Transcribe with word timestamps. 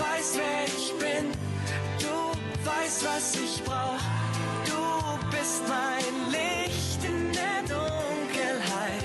weißt, 0.00 0.36
wer 0.36 0.64
ich 0.66 0.92
bin. 0.98 1.32
Du 1.98 2.68
weißt, 2.68 3.04
was 3.04 3.34
ich 3.34 3.62
brauch. 3.64 4.00
Du 4.64 5.36
bist 5.36 5.62
mein 5.68 6.30
Licht 6.30 7.04
in 7.04 7.32
der 7.32 7.60
Dunkelheit. 7.68 9.04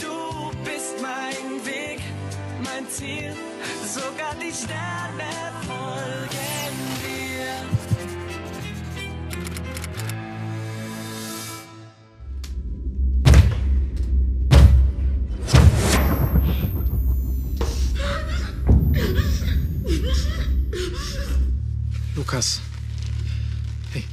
Du 0.00 0.50
bist 0.64 0.94
mein 1.00 1.64
Weg, 1.66 2.00
mein 2.64 2.88
Ziel. 2.88 3.34
Sogar 3.86 4.34
die 4.40 4.52
Sterne 4.52 5.57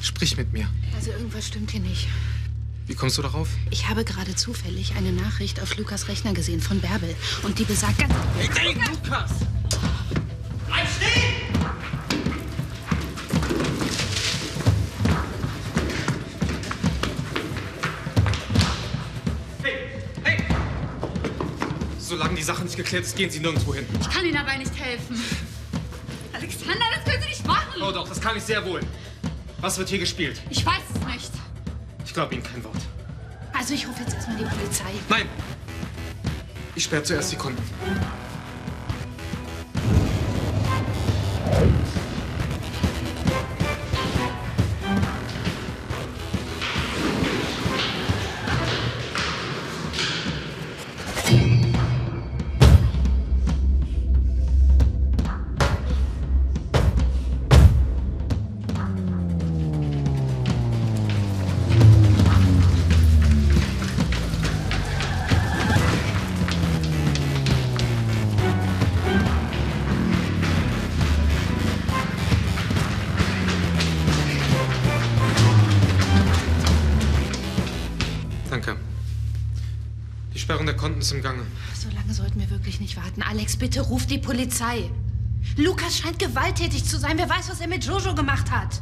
Sprich 0.01 0.37
mit 0.37 0.53
mir. 0.53 0.69
Also 0.95 1.11
irgendwas 1.11 1.47
stimmt 1.47 1.71
hier 1.71 1.81
nicht. 1.81 2.07
Wie 2.87 2.95
kommst 2.95 3.17
du 3.17 3.21
darauf? 3.21 3.49
Ich 3.71 3.89
habe 3.89 4.05
gerade 4.05 4.35
zufällig 4.35 4.95
eine 4.95 5.11
Nachricht 5.11 5.59
auf 5.61 5.75
Lukas 5.77 6.07
Rechner 6.07 6.33
gesehen 6.33 6.61
von 6.61 6.79
Bärbel. 6.79 7.15
Und 7.43 7.57
die 7.59 7.63
besagt 7.63 7.97
ganz... 7.97 8.13
Hey, 8.37 8.73
Lukas! 8.73 9.31
Bleib 10.67 10.87
stehen! 10.87 11.33
Hey! 19.63 19.73
Hey! 20.23 20.43
Solange 21.99 22.35
die 22.35 22.43
Sache 22.43 22.63
nicht 22.63 22.77
geklärt 22.77 23.05
ist, 23.05 23.15
gehen 23.15 23.31
Sie 23.31 23.39
nirgendwo 23.39 23.73
hin. 23.73 23.85
Ich 23.99 24.09
kann 24.09 24.23
Ihnen 24.23 24.35
dabei 24.35 24.57
nicht 24.57 24.77
helfen. 24.79 25.19
Alexander, 26.33 26.85
das 26.95 27.03
können 27.03 27.21
Sie 27.23 27.29
nicht 27.29 27.34
doch, 27.95 28.07
das 28.07 28.19
kann 28.19 28.35
ich 28.35 28.43
sehr 28.43 28.63
wohl. 28.65 28.81
Was 29.61 29.77
wird 29.77 29.89
hier 29.89 29.99
gespielt? 29.99 30.41
Ich 30.49 30.65
weiß 30.65 30.83
es 30.93 31.07
nicht. 31.07 31.31
Ich 32.05 32.13
glaube 32.13 32.35
Ihnen 32.35 32.43
kein 32.43 32.63
Wort. 32.63 32.75
Also 33.53 33.73
ich 33.73 33.87
rufe 33.87 34.03
jetzt 34.03 34.13
erstmal 34.13 34.37
die 34.37 34.43
Polizei. 34.43 34.91
Nein! 35.09 35.27
Ich 36.75 36.83
sperre 36.83 37.03
zuerst 37.03 37.31
die 37.31 37.37
Konten. 37.37 37.63
Die 80.35 80.39
Sperrung 80.39 80.65
der 80.65 80.75
Konten 80.75 80.99
ist 80.99 81.13
im 81.13 81.21
Gange. 81.21 81.43
So 81.73 81.87
lange 81.95 82.13
sollten 82.13 82.41
wir 82.41 82.49
wirklich 82.49 82.81
nicht 82.81 82.97
warten. 82.97 83.21
Alex, 83.21 83.55
bitte 83.55 83.79
ruf 83.79 84.05
die 84.05 84.17
Polizei. 84.17 84.91
Lukas 85.55 85.97
scheint 85.97 86.19
gewalttätig 86.19 86.83
zu 86.83 86.99
sein. 86.99 87.17
Wer 87.17 87.29
weiß, 87.29 87.49
was 87.49 87.61
er 87.61 87.69
mit 87.69 87.85
Jojo 87.85 88.13
gemacht 88.13 88.51
hat. 88.51 88.81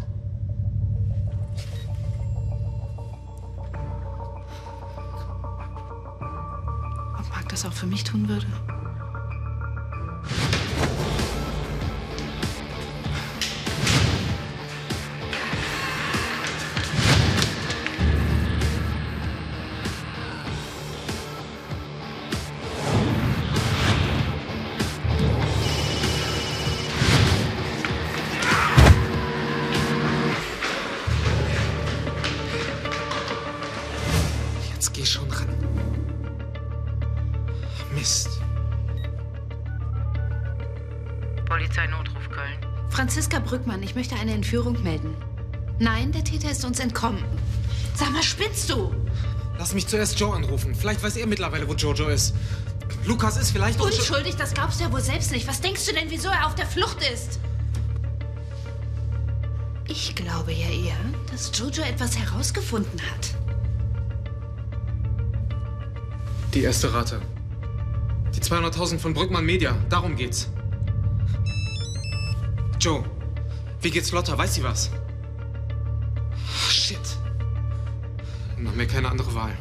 Ob 7.19 7.29
Marc 7.29 7.49
das 7.49 7.65
auch 7.65 7.73
für 7.73 7.85
mich 7.85 8.03
tun 8.03 8.27
würde? 8.27 8.47
Geh 34.93 35.05
schon 35.05 35.29
ran. 35.31 35.49
Mist. 37.93 38.29
Polizeinotruf 41.45 42.29
Köln. 42.29 42.57
Franziska 42.89 43.39
Brückmann, 43.39 43.83
ich 43.83 43.95
möchte 43.95 44.15
eine 44.15 44.33
Entführung 44.33 44.81
melden. 44.83 45.15
Nein, 45.79 46.11
der 46.11 46.23
Täter 46.23 46.49
ist 46.51 46.63
uns 46.63 46.79
entkommen. 46.79 47.23
Sag 47.95 48.11
mal, 48.11 48.23
spinnst 48.23 48.69
du? 48.69 48.93
Lass 49.57 49.73
mich 49.73 49.87
zuerst 49.87 50.19
Joe 50.19 50.35
anrufen. 50.35 50.73
Vielleicht 50.73 51.03
weiß 51.03 51.15
er 51.17 51.27
mittlerweile, 51.27 51.67
wo 51.67 51.73
Jojo 51.73 52.07
ist. 52.09 52.33
Lukas 53.05 53.37
ist 53.37 53.51
vielleicht... 53.51 53.79
unschuld- 53.79 53.99
Unschuldig, 53.99 54.35
das 54.35 54.53
glaubst 54.53 54.79
du 54.79 54.85
ja 54.85 54.91
wohl 54.91 55.01
selbst 55.01 55.31
nicht. 55.31 55.47
Was 55.47 55.61
denkst 55.61 55.85
du 55.85 55.93
denn, 55.93 56.09
wieso 56.09 56.29
er 56.29 56.47
auf 56.47 56.55
der 56.55 56.65
Flucht 56.65 56.97
ist? 57.13 57.39
Ich 59.87 60.15
glaube 60.15 60.53
ja 60.53 60.69
eher, 60.69 60.95
dass 61.31 61.51
Jojo 61.57 61.83
etwas 61.83 62.17
herausgefunden 62.17 62.99
hat. 63.01 63.35
Die 66.53 66.61
erste 66.61 66.93
Rate. 66.93 67.19
Die 68.35 68.39
200.000 68.39 68.99
von 68.99 69.13
Brückmann 69.15 69.43
Media. 69.43 69.75
Darum 69.89 70.15
geht's. 70.15 70.51
Joe, 72.79 73.03
wie 73.81 73.89
geht's 73.89 74.11
Lotta? 74.11 74.37
Weiß 74.37 74.53
sie 74.53 74.63
was? 74.63 74.91
Shit. 76.69 76.99
Dann 78.55 78.67
haben 78.67 78.87
keine 78.87 79.09
andere 79.09 79.33
Wahl. 79.33 79.57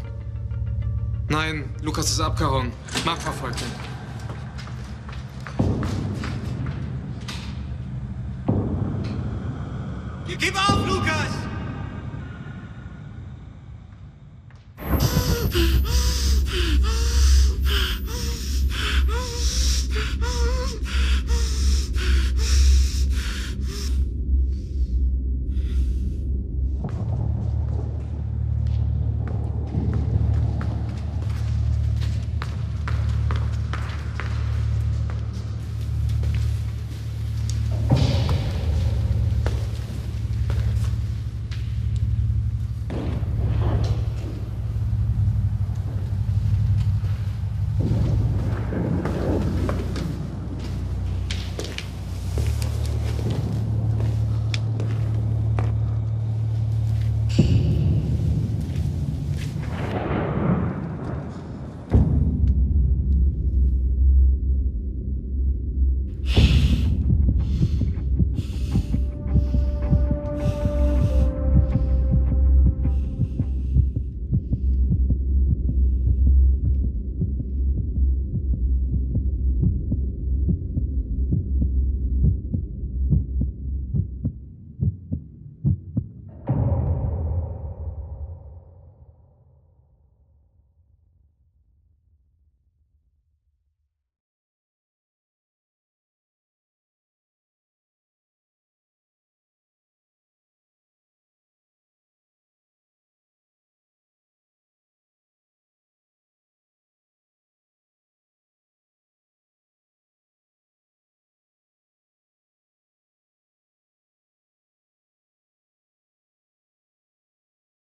Nein, 1.28 1.74
Lukas 1.80 2.10
ist 2.10 2.20
abgehauen. 2.20 2.72
Mark 3.06 3.22
verfolgt 3.22 3.62
ihn. 3.62 3.92
Gib 10.38 10.56
auf, 10.56 10.86
Lukas! 10.86 11.51